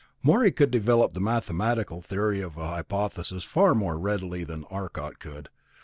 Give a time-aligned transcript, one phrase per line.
[0.23, 5.47] Morey could develop the mathematical theory of a hypothesis far more readily than Arcot could.